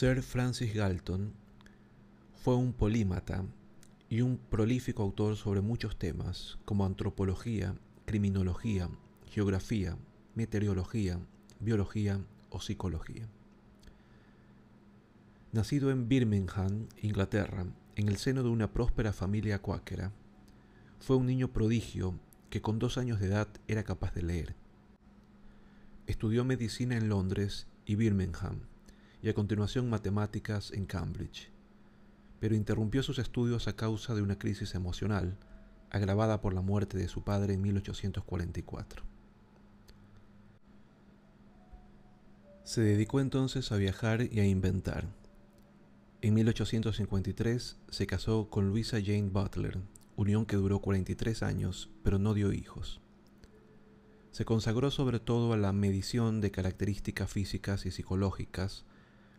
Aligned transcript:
Sir 0.00 0.22
Francis 0.22 0.74
Galton 0.74 1.32
fue 2.42 2.56
un 2.56 2.72
polímata 2.72 3.44
y 4.08 4.20
un 4.20 4.36
prolífico 4.36 5.02
autor 5.02 5.36
sobre 5.36 5.60
muchos 5.62 5.98
temas 5.98 6.58
como 6.64 6.84
antropología, 6.84 7.74
criminología, 8.04 8.88
geografía, 9.30 9.96
meteorología, 10.34 11.18
biología 11.60 12.20
o 12.50 12.60
psicología. 12.60 13.28
Nacido 15.52 15.90
en 15.90 16.08
Birmingham, 16.08 16.86
Inglaterra, 17.02 17.66
en 17.96 18.06
el 18.06 18.18
seno 18.18 18.44
de 18.44 18.50
una 18.50 18.72
próspera 18.72 19.12
familia 19.12 19.60
cuáquera, 19.60 20.12
fue 21.00 21.16
un 21.16 21.26
niño 21.26 21.52
prodigio 21.52 22.14
que 22.50 22.62
con 22.62 22.78
dos 22.78 22.98
años 22.98 23.18
de 23.18 23.26
edad 23.26 23.48
era 23.66 23.82
capaz 23.82 24.14
de 24.14 24.22
leer. 24.22 24.54
Estudió 26.06 26.44
medicina 26.44 26.96
en 26.96 27.08
Londres 27.08 27.66
y 27.84 27.96
Birmingham 27.96 28.60
y 29.22 29.28
a 29.28 29.34
continuación 29.34 29.90
matemáticas 29.90 30.70
en 30.70 30.86
Cambridge, 30.86 31.50
pero 32.38 32.54
interrumpió 32.54 33.02
sus 33.02 33.18
estudios 33.18 33.66
a 33.66 33.74
causa 33.74 34.14
de 34.14 34.22
una 34.22 34.38
crisis 34.38 34.76
emocional 34.76 35.36
agravada 35.90 36.40
por 36.40 36.54
la 36.54 36.60
muerte 36.60 36.96
de 36.96 37.08
su 37.08 37.24
padre 37.24 37.54
en 37.54 37.62
1844. 37.62 39.02
Se 42.62 42.82
dedicó 42.82 43.18
entonces 43.18 43.72
a 43.72 43.76
viajar 43.78 44.22
y 44.30 44.38
a 44.38 44.46
inventar. 44.46 45.18
En 46.22 46.34
1853 46.34 47.78
se 47.88 48.06
casó 48.06 48.50
con 48.50 48.68
Luisa 48.68 48.98
Jane 49.00 49.30
Butler, 49.32 49.78
unión 50.16 50.44
que 50.44 50.56
duró 50.56 50.80
43 50.80 51.42
años, 51.42 51.88
pero 52.02 52.18
no 52.18 52.34
dio 52.34 52.52
hijos. 52.52 53.00
Se 54.30 54.44
consagró 54.44 54.90
sobre 54.90 55.18
todo 55.18 55.54
a 55.54 55.56
la 55.56 55.72
medición 55.72 56.42
de 56.42 56.50
características 56.50 57.32
físicas 57.32 57.86
y 57.86 57.90
psicológicas, 57.90 58.84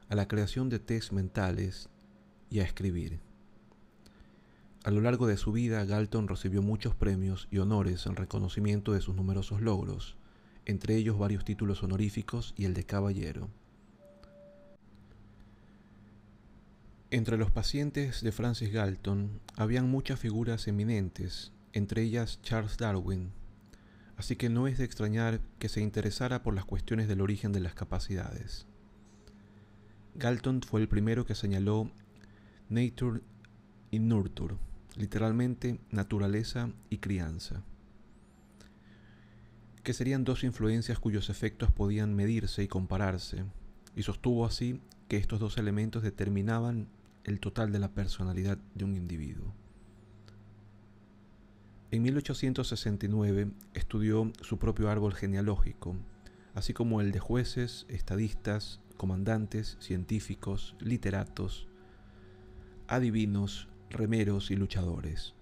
a 0.09 0.16
la 0.16 0.28
creación 0.28 0.69
de 0.69 0.80
test 0.80 1.11
mentales 1.11 1.89
y 2.50 2.61
a 2.61 2.64
escribir. 2.64 3.19
A 4.84 4.89
lo 4.89 5.02
largo 5.02 5.28
de 5.28 5.38
su 5.38 5.52
vida, 5.52 5.86
Galton 5.86 6.28
recibió 6.28 6.63
muchos 6.63 6.95
premios 6.95 7.47
y 7.52 7.59
honores 7.59 8.08
en 8.08 8.16
reconocimiento 8.16 8.94
de 8.94 9.02
sus 9.02 9.13
numerosos 9.13 9.61
logros, 9.61 10.17
entre 10.66 10.95
ellos 10.95 11.19
varios 11.19 11.45
títulos 11.45 11.84
honoríficos 11.84 12.56
y 12.58 12.66
el 12.66 12.73
de 12.73 12.86
caballero. 12.86 13.50
Entre 17.14 17.38
los 17.38 17.52
pacientes 17.52 18.23
de 18.23 18.31
Francis 18.31 18.72
Galton 18.72 19.42
habían 19.58 19.92
muchas 19.92 20.17
figuras 20.17 20.70
eminentes, 20.70 21.52
entre 21.73 22.03
ellas 22.03 22.40
Charles 22.42 22.78
Darwin, 22.78 23.34
así 24.16 24.38
que 24.38 24.48
no 24.48 24.66
es 24.66 24.78
de 24.78 24.86
extrañar 24.86 25.42
que 25.59 25.68
se 25.68 25.81
interesara 25.81 26.42
por 26.42 26.56
las 26.56 26.64
cuestiones 26.64 27.09
del 27.09 27.20
origen 27.20 27.52
de 27.52 27.59
las 27.59 27.73
capacidades. 27.73 28.66
Galton 30.16 30.62
fue 30.62 30.80
el 30.80 30.88
primero 30.88 31.26
que 31.26 31.36
señaló 31.36 31.92
nature 32.70 33.20
y 33.92 34.00
nurture, 34.00 34.56
literalmente 34.96 35.81
naturaleza 35.90 36.72
y 36.90 37.00
crianza, 37.00 37.62
que 39.84 39.92
serían 39.92 40.23
dos 40.23 40.46
influencias 40.46 40.98
cuyos 40.98 41.30
efectos 41.30 41.73
podían 41.73 42.16
medirse 42.16 42.64
y 42.64 42.70
compararse, 42.70 43.44
y 43.98 44.03
sostuvo 44.03 44.46
así 44.46 44.80
que 45.09 45.18
estos 45.18 45.42
dos 45.42 45.58
elementos 45.58 46.03
determinaban 46.03 46.88
el 47.23 47.39
total 47.39 47.72
de 47.72 47.80
la 47.80 47.94
personalidad 47.94 48.58
de 48.75 48.86
un 48.86 48.95
individuo. 48.95 49.53
En 51.91 52.03
1869 52.03 53.52
estudió 53.73 54.31
su 54.41 54.58
propio 54.58 54.89
árbol 54.89 55.13
genealógico, 55.13 55.97
así 56.53 56.73
como 56.73 57.01
el 57.01 57.12
de 57.12 57.19
jueces, 57.19 57.85
estadistas, 57.90 58.79
comandantes, 58.96 59.78
científicos, 59.79 60.75
literatos, 60.79 61.68
adivinos, 62.88 63.67
remeros 63.90 64.51
y 64.51 64.56
luchadores, 64.56 65.34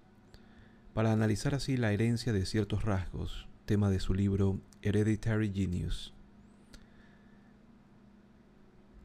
para 0.93 1.11
analizar 1.11 1.53
así 1.53 1.77
la 1.77 1.91
herencia 1.91 2.33
de 2.33 2.45
ciertos 2.45 2.83
rasgos, 2.83 3.47
tema 3.65 3.89
de 3.89 3.99
su 3.99 4.13
libro 4.13 4.59
Hereditary 4.81 5.51
Genius. 5.53 6.13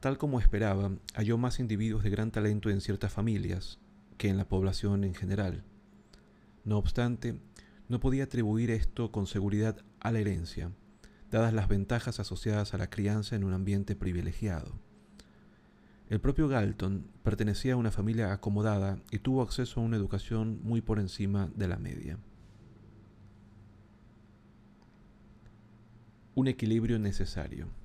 Tal 0.05 0.19
como 0.19 0.39
esperaba, 0.39 0.91
halló 1.15 1.39
más 1.39 1.61
individuos 1.61 2.05
de 2.05 2.11
gran 2.11 2.31
talento 2.31 2.69
en 2.69 2.83
ciertas 2.83 3.11
familias 3.11 3.79
que 4.19 4.29
en 4.29 4.37
la 4.37 4.47
población 4.47 5.03
en 5.03 5.15
general. 5.15 5.65
No 6.63 6.77
obstante, 6.77 7.41
no 7.89 8.01
podía 8.01 8.25
atribuir 8.25 8.71
esto 8.71 9.11
con 9.11 9.27
seguridad 9.27 9.79
a 10.01 10.13
la 10.13 10.19
herencia, 10.19 10.73
dadas 11.31 11.55
las 11.55 11.69
ventajas 11.69 12.21
asociadas 12.21 12.75
a 12.75 12.77
la 12.77 12.91
crianza 12.91 13.35
en 13.35 13.45
un 13.45 13.55
ambiente 13.55 13.97
privilegiado. 13.97 14.79
El 16.11 16.21
propio 16.21 16.49
Galton 16.49 17.07
pertenecía 17.23 17.73
a 17.73 17.79
una 17.79 17.91
familia 17.91 18.35
acomodada 18.35 18.99
y 19.11 19.21
tuvo 19.21 19.41
acceso 19.41 19.81
a 19.81 19.85
una 19.85 19.97
educación 19.97 20.61
muy 20.63 20.83
por 20.83 20.99
encima 20.99 21.51
de 21.57 21.67
la 21.67 21.79
media. 21.79 22.19
Un 26.35 26.49
equilibrio 26.49 26.99
necesario. 26.99 27.84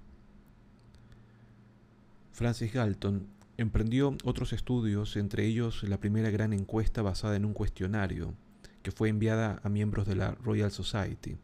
Francis 2.40 2.72
Galton 2.72 3.28
emprendió 3.58 4.16
otros 4.24 4.54
estudios, 4.54 5.18
entre 5.18 5.46
ellos 5.46 5.84
la 5.84 6.00
primera 6.00 6.30
gran 6.30 6.54
encuesta 6.54 7.02
basada 7.02 7.36
en 7.36 7.44
un 7.44 7.52
cuestionario 7.52 8.34
que 8.82 8.92
fue 8.92 9.10
enviada 9.10 9.60
a 9.62 9.68
miembros 9.68 10.08
de 10.08 10.16
la 10.16 10.32
Royal 10.36 10.72
Society 10.72 11.36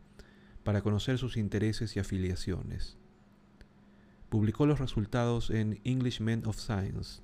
para 0.64 0.82
conocer 0.82 1.18
sus 1.18 1.36
intereses 1.36 1.98
y 1.98 2.00
afiliaciones. 2.00 2.96
Publicó 4.30 4.66
los 4.66 4.80
resultados 4.80 5.50
en 5.50 5.82
English 5.84 6.22
Men 6.22 6.44
of 6.46 6.62
Science, 6.62 7.20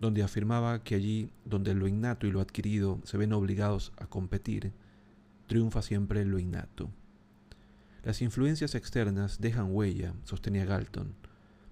donde 0.00 0.22
afirmaba 0.22 0.84
que 0.84 0.94
allí 0.94 1.32
donde 1.44 1.74
lo 1.74 1.88
innato 1.88 2.28
y 2.28 2.30
lo 2.30 2.40
adquirido 2.40 3.00
se 3.02 3.18
ven 3.18 3.32
obligados 3.32 3.92
a 3.96 4.06
competir, 4.06 4.72
triunfa 5.48 5.82
siempre 5.82 6.24
lo 6.24 6.38
innato. 6.38 6.88
Las 8.04 8.22
influencias 8.22 8.76
externas 8.76 9.40
dejan 9.40 9.74
huella, 9.74 10.14
sostenía 10.22 10.64
Galton, 10.64 11.16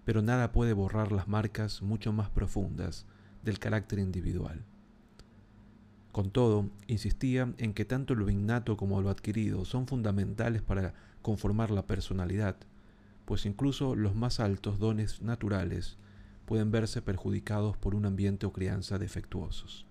pero 0.07 0.23
nada 0.23 0.53
puede 0.53 0.73
borrar 0.73 1.11
las 1.11 1.27
marcas 1.27 1.83
mucho 1.83 2.13
más 2.13 2.31
profundas 2.31 3.05
del 3.43 3.59
carácter 3.59 3.99
individual. 3.99 4.63
Con 6.13 6.31
todo, 6.31 6.71
insistía 6.87 7.53
en 7.59 7.75
que 7.75 7.85
tanto 7.85 8.15
lo 8.15 8.31
innato 8.31 8.77
como 8.77 9.03
lo 9.03 9.11
adquirido 9.11 9.65
son 9.65 9.89
fundamentales 9.89 10.63
para 10.63 10.95
conformar 11.23 11.73
la 11.73 11.87
personalidad, 11.87 12.57
pues 13.25 13.47
incluso 13.47 13.97
los 13.97 14.15
más 14.15 14.39
altos 14.39 14.79
dones 14.79 15.23
naturales 15.23 15.99
pueden 16.47 16.71
verse 16.71 17.03
perjudicados 17.03 17.77
por 17.77 17.97
un 17.97 18.07
ambiente 18.07 18.47
o 18.47 18.53
crianza 18.53 18.99
defectuosos. 18.99 19.87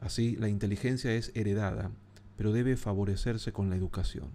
Así, 0.00 0.36
la 0.36 0.48
inteligencia 0.48 1.12
es 1.12 1.32
heredada, 1.34 1.90
pero 2.36 2.52
debe 2.52 2.76
favorecerse 2.76 3.52
con 3.52 3.68
la 3.68 3.76
educación. 3.76 4.28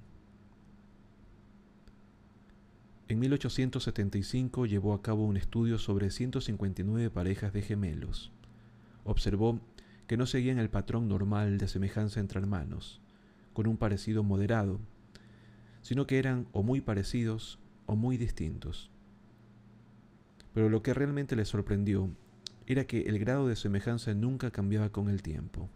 En 3.08 3.20
1875 3.20 4.66
llevó 4.66 4.96
a 4.96 5.04
cabo 5.04 5.26
un 5.26 5.38
estudio 5.38 5.78
sobre 5.78 6.10
159 6.10 7.12
parejas 7.12 7.54
de 7.54 7.62
gemelos. 7.62 8.32
Observó 9.04 9.60
que 10.08 10.18
no 10.18 10.26
seguían 10.26 10.58
el 10.58 10.72
patrón 10.72 11.08
normal 11.08 11.60
de 11.60 11.68
semejanza 11.68 12.20
entre 12.20 12.40
hermanos, 12.40 13.02
con 13.54 13.68
un 13.68 13.78
parecido 13.78 14.24
moderado, 14.24 14.80
sino 15.82 16.08
que 16.08 16.18
eran 16.18 16.48
o 16.52 16.64
muy 16.64 16.82
parecidos 16.82 17.60
o 17.86 17.96
muy 17.96 18.18
distintos. 18.18 18.90
Pero 20.56 20.70
lo 20.70 20.82
que 20.82 20.96
realmente 20.96 21.36
le 21.36 21.46
sorprendió 21.46 22.10
era 22.66 22.86
que 22.86 23.02
el 23.02 23.20
grado 23.20 23.48
de 23.48 23.56
semejanza 23.56 24.16
nunca 24.16 24.50
cambiaba 24.50 24.90
con 24.90 25.10
el 25.10 25.22
tiempo. 25.22 25.70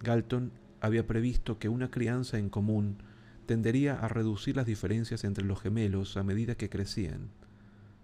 Galton 0.00 0.50
había 0.80 1.06
previsto 1.06 1.60
que 1.60 1.68
una 1.68 1.88
crianza 1.88 2.36
en 2.38 2.50
común 2.50 2.98
tendería 3.46 3.94
a 3.94 4.08
reducir 4.08 4.56
las 4.56 4.66
diferencias 4.66 5.24
entre 5.24 5.44
los 5.44 5.60
gemelos 5.60 6.16
a 6.16 6.22
medida 6.22 6.56
que 6.56 6.68
crecían, 6.68 7.30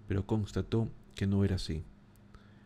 pero 0.08 0.26
constató 0.26 0.88
que 1.14 1.26
no 1.26 1.44
era 1.44 1.56
así 1.56 1.84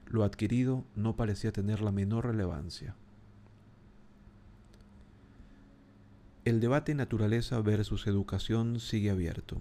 lo 0.08 0.22
adquirido 0.24 0.84
no 0.94 1.16
parecía 1.16 1.52
tener 1.52 1.80
la 1.80 1.92
menor 1.92 2.26
relevancia. 2.26 2.94
El 6.44 6.60
debate 6.60 6.94
naturaleza 6.94 7.60
versus 7.60 8.06
educación 8.06 8.78
sigue 8.78 9.10
abierto. 9.10 9.60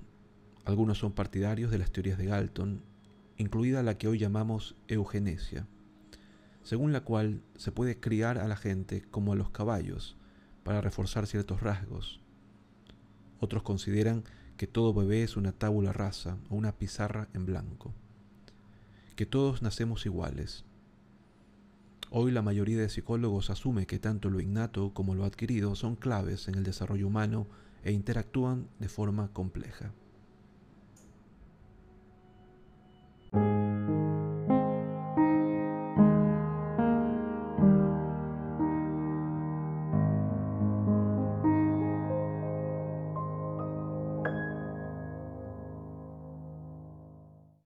Algunos 0.65 0.99
son 0.99 1.13
partidarios 1.13 1.71
de 1.71 1.79
las 1.79 1.91
teorías 1.91 2.17
de 2.17 2.27
Galton, 2.27 2.83
incluida 3.37 3.81
la 3.81 3.97
que 3.97 4.07
hoy 4.07 4.19
llamamos 4.19 4.75
eugenesia, 4.87 5.67
según 6.63 6.93
la 6.93 7.01
cual 7.01 7.41
se 7.55 7.71
puede 7.71 7.99
criar 7.99 8.37
a 8.37 8.47
la 8.47 8.55
gente 8.55 9.01
como 9.01 9.33
a 9.33 9.35
los 9.35 9.49
caballos 9.49 10.15
para 10.63 10.81
reforzar 10.81 11.25
ciertos 11.25 11.61
rasgos. 11.61 12.21
Otros 13.39 13.63
consideran 13.63 14.23
que 14.57 14.67
todo 14.67 14.93
bebé 14.93 15.23
es 15.23 15.37
una 15.37 15.51
tábula 15.51 15.93
rasa 15.93 16.37
o 16.49 16.55
una 16.55 16.71
pizarra 16.71 17.27
en 17.33 17.45
blanco 17.45 17.93
que 19.15 19.25
todos 19.25 19.61
nacemos 19.61 20.05
iguales. 20.05 20.65
Hoy 22.11 22.31
la 22.31 22.41
mayoría 22.41 22.77
de 22.77 22.89
psicólogos 22.89 23.49
asume 23.49 23.87
que 23.87 23.97
tanto 23.97 24.29
lo 24.29 24.41
innato 24.41 24.93
como 24.93 25.15
lo 25.15 25.23
adquirido 25.23 25.75
son 25.75 25.95
claves 25.95 26.47
en 26.47 26.55
el 26.55 26.63
desarrollo 26.63 27.07
humano 27.07 27.47
e 27.83 27.91
interactúan 27.91 28.67
de 28.79 28.89
forma 28.89 29.29
compleja. 29.31 29.93